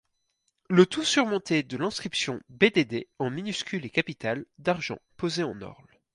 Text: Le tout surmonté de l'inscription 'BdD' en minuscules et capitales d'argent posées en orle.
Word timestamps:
Le 0.67 0.87
tout 0.87 1.03
surmonté 1.03 1.61
de 1.61 1.77
l'inscription 1.77 2.41
'BdD' 2.49 3.05
en 3.19 3.29
minuscules 3.29 3.85
et 3.85 3.91
capitales 3.91 4.47
d'argent 4.57 4.97
posées 5.15 5.43
en 5.43 5.61
orle. 5.61 5.99